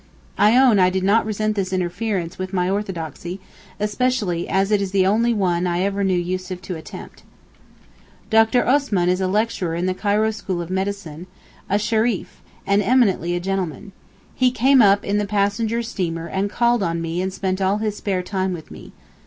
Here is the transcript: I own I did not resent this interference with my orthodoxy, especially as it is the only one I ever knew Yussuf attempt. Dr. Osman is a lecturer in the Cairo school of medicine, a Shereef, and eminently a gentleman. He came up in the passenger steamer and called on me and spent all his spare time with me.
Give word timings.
I 0.39 0.57
own 0.57 0.79
I 0.79 0.89
did 0.89 1.03
not 1.03 1.27
resent 1.27 1.55
this 1.55 1.71
interference 1.71 2.39
with 2.39 2.53
my 2.53 2.67
orthodoxy, 2.67 3.39
especially 3.79 4.49
as 4.49 4.71
it 4.71 4.81
is 4.81 4.89
the 4.89 5.05
only 5.05 5.31
one 5.31 5.67
I 5.67 5.81
ever 5.83 6.03
knew 6.03 6.17
Yussuf 6.17 6.67
attempt. 6.71 7.21
Dr. 8.31 8.67
Osman 8.67 9.09
is 9.09 9.21
a 9.21 9.27
lecturer 9.27 9.75
in 9.75 9.85
the 9.85 9.93
Cairo 9.93 10.31
school 10.31 10.59
of 10.59 10.71
medicine, 10.71 11.27
a 11.69 11.77
Shereef, 11.77 12.41
and 12.65 12.81
eminently 12.81 13.35
a 13.35 13.39
gentleman. 13.39 13.91
He 14.33 14.49
came 14.49 14.81
up 14.81 15.05
in 15.05 15.19
the 15.19 15.27
passenger 15.27 15.83
steamer 15.83 16.25
and 16.25 16.49
called 16.49 16.81
on 16.81 16.99
me 16.99 17.21
and 17.21 17.31
spent 17.31 17.61
all 17.61 17.77
his 17.77 17.95
spare 17.97 18.23
time 18.23 18.53
with 18.53 18.71
me. 18.71 18.93